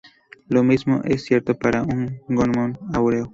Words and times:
Lo 0.49 0.63
mismo 0.63 1.01
es 1.05 1.25
cierto 1.25 1.53
para 1.55 1.83
un 1.83 2.23
gnomon 2.27 2.75
áureo. 2.91 3.29